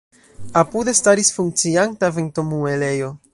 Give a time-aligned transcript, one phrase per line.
[0.61, 3.13] Apude staris funkcianta ventomuelejo.